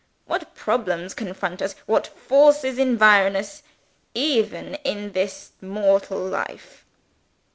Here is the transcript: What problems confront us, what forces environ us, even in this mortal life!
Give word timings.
What 0.25 0.55
problems 0.55 1.13
confront 1.13 1.61
us, 1.61 1.73
what 1.85 2.07
forces 2.07 2.79
environ 2.79 3.35
us, 3.35 3.61
even 4.15 4.73
in 4.83 5.11
this 5.11 5.51
mortal 5.61 6.17
life! 6.25 6.87